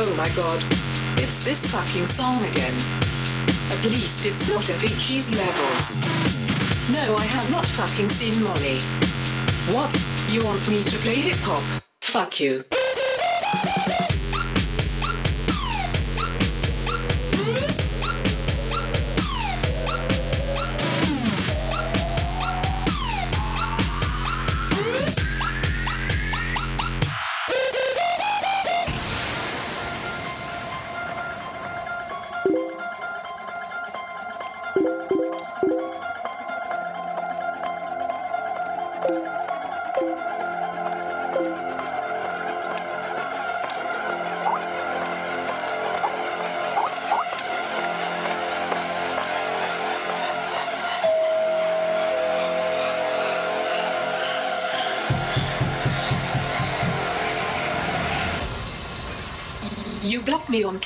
[0.00, 0.62] Oh my god.
[1.18, 2.72] It's this fucking song again.
[3.72, 5.98] At least it's not Avicii's levels.
[6.92, 8.78] No, I have not fucking seen Molly.
[9.74, 9.92] What?
[10.28, 11.82] You want me to play hip hop?
[12.00, 12.64] Fuck you.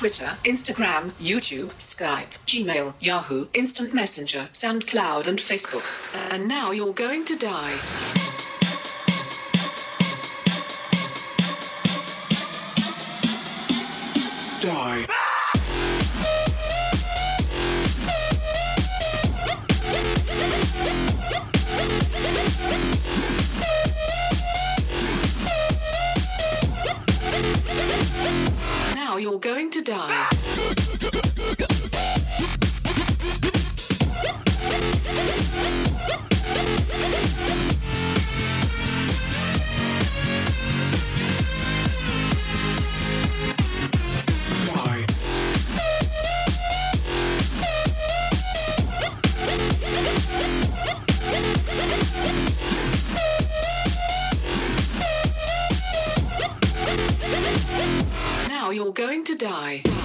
[0.03, 5.85] Twitter, Instagram, YouTube, Skype, Gmail, Yahoo, Instant Messenger, SoundCloud, and Facebook.
[6.33, 8.32] And now you're going to die.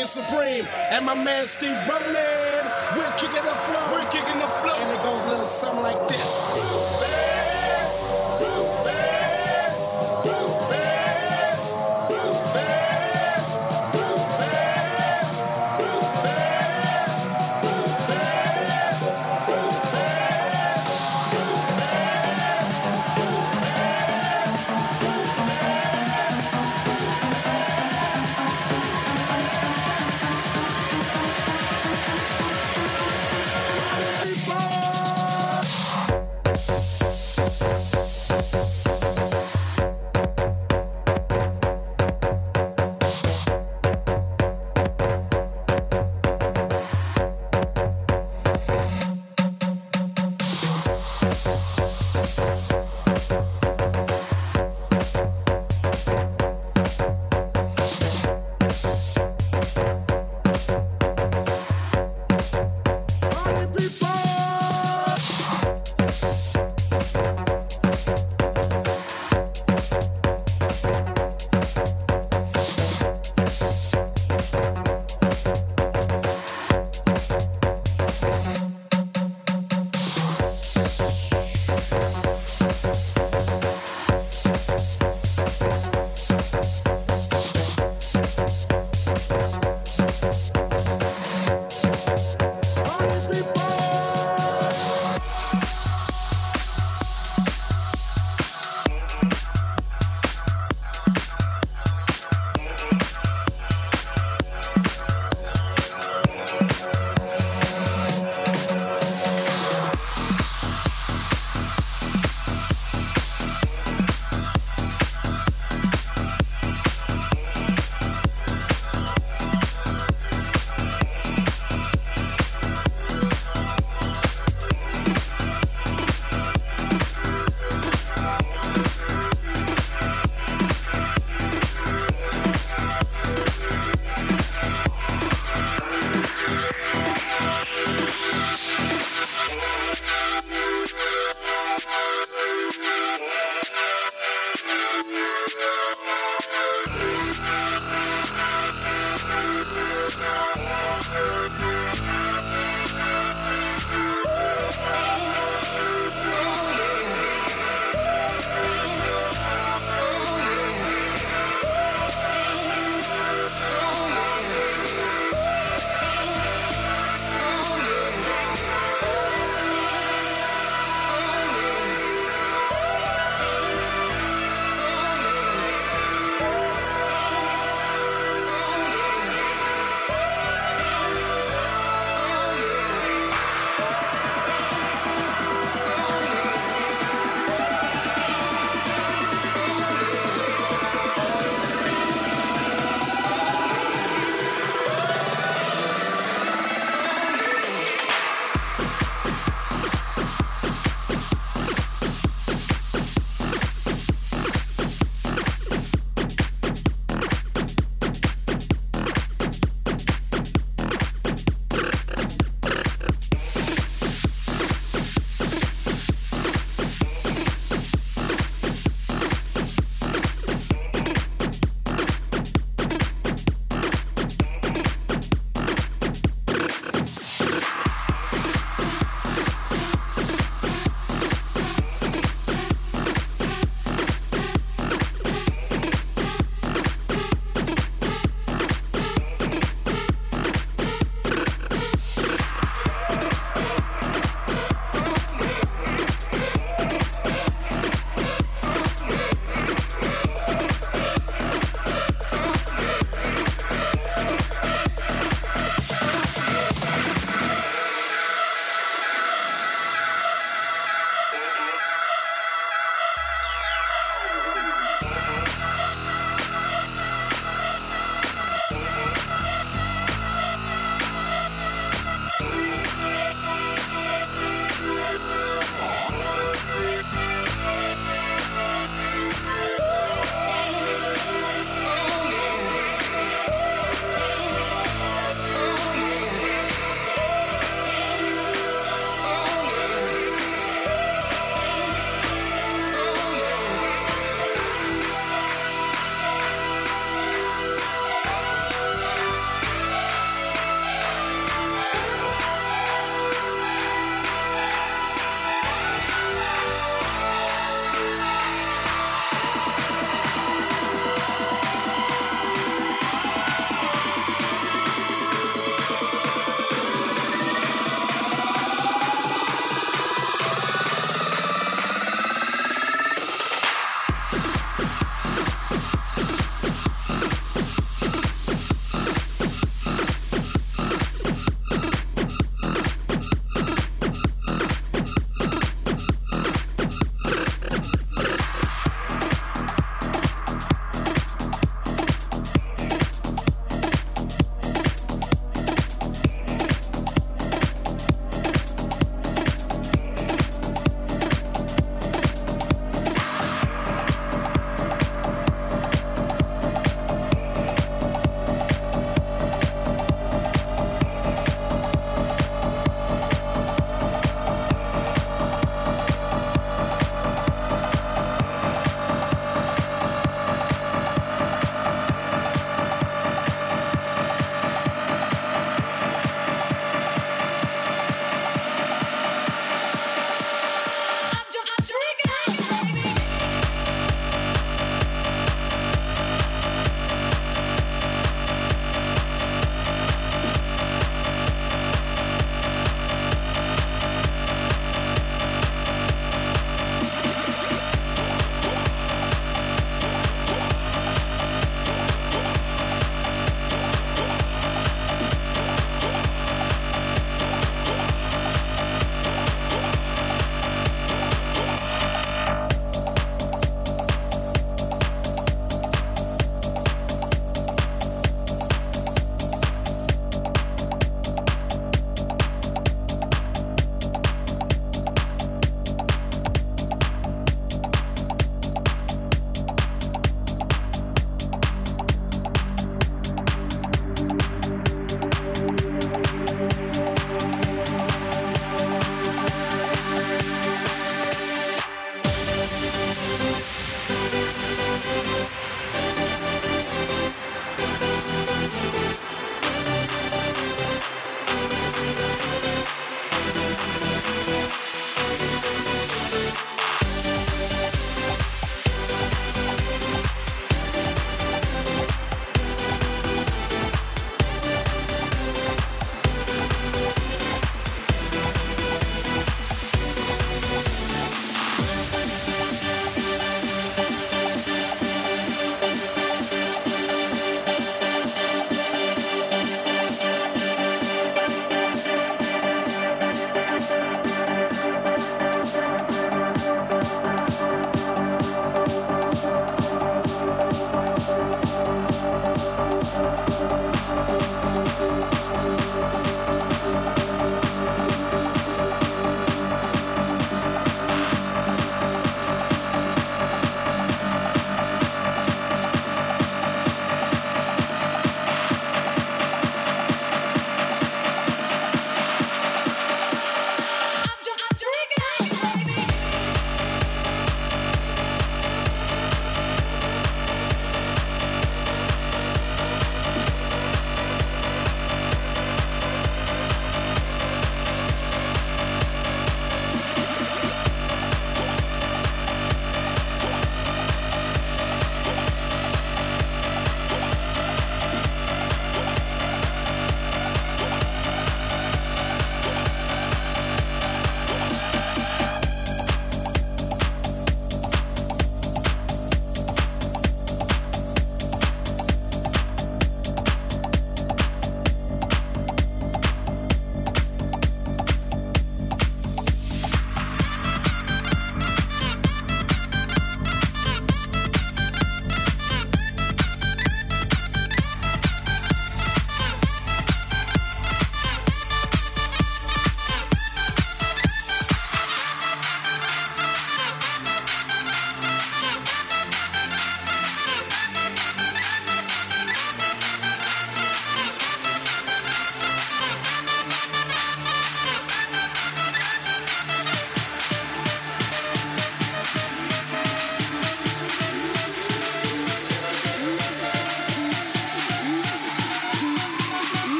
[0.00, 1.99] Brain supreme, and my man Steve Ronan.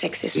[0.00, 0.40] sexism.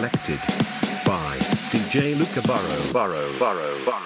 [0.00, 0.40] selected
[1.04, 1.36] by
[1.70, 2.92] DJ Luca Burrow.
[2.92, 3.99] Burrow, Burrow, Burrow.